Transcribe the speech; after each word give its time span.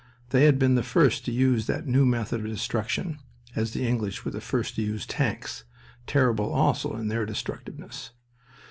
They 0.31 0.45
had 0.45 0.57
been 0.57 0.73
the 0.73 0.81
first 0.81 1.25
to 1.25 1.31
use 1.31 1.67
that 1.67 1.85
new 1.85 2.07
method 2.07 2.39
of 2.41 2.47
destruction, 2.47 3.19
as 3.55 3.69
the 3.73 3.87
English 3.87 4.25
were 4.25 4.31
the 4.31 4.41
first 4.41 4.75
to 4.77 4.81
use 4.81 5.05
tanks, 5.05 5.63
terrible 6.07 6.51
also 6.51 6.95
in 6.95 7.07
their 7.07 7.23
destructiveness. 7.27 8.09